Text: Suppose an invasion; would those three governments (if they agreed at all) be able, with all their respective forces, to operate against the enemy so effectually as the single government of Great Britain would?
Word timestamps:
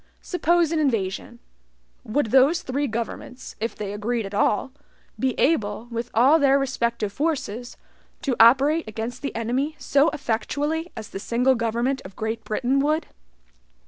Suppose 0.23 0.71
an 0.71 0.79
invasion; 0.79 1.37
would 2.03 2.31
those 2.31 2.63
three 2.63 2.87
governments 2.87 3.55
(if 3.59 3.75
they 3.75 3.93
agreed 3.93 4.25
at 4.25 4.33
all) 4.33 4.71
be 5.19 5.39
able, 5.39 5.87
with 5.91 6.09
all 6.15 6.39
their 6.39 6.57
respective 6.57 7.13
forces, 7.13 7.77
to 8.23 8.35
operate 8.39 8.87
against 8.87 9.21
the 9.21 9.35
enemy 9.35 9.75
so 9.77 10.09
effectually 10.09 10.91
as 10.97 11.09
the 11.09 11.19
single 11.19 11.53
government 11.53 12.01
of 12.03 12.15
Great 12.15 12.43
Britain 12.43 12.79
would? 12.79 13.05